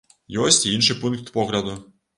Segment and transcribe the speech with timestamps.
[0.45, 1.81] Ёсць і іншы пункт погляду.